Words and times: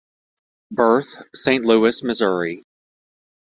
Birth: 0.71 1.15
Saint 1.35 1.63
Louis, 1.63 2.01
Mo. 2.01 2.63